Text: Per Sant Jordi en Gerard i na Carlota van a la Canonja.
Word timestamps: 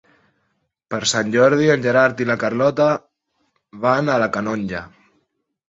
Per 0.93 1.01
Sant 1.11 1.29
Jordi 1.35 1.67
en 1.73 1.83
Gerard 1.83 2.25
i 2.25 2.27
na 2.31 2.39
Carlota 2.45 2.89
van 3.87 4.13
a 4.15 4.19
la 4.27 4.33
Canonja. 4.41 4.85